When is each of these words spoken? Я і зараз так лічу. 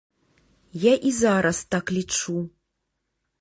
Я 0.83 0.93
і 1.09 1.11
зараз 1.17 1.59
так 1.75 1.93
лічу. 1.99 2.35